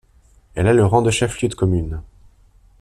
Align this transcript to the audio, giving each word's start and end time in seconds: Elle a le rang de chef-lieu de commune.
Elle 0.55 0.65
a 0.65 0.73
le 0.73 0.83
rang 0.83 1.03
de 1.03 1.11
chef-lieu 1.11 1.47
de 1.47 1.53
commune. 1.53 2.01